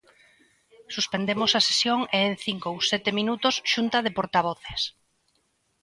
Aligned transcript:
Suspendemos 0.95 1.51
a 1.53 1.61
sesión 1.69 1.99
e 2.15 2.17
en 2.29 2.33
cinco 2.45 2.67
ou 2.73 2.79
sete 2.91 3.09
minutos, 3.19 3.55
Xunta 3.71 3.97
de 4.05 4.15
Portavoces. 4.17 4.81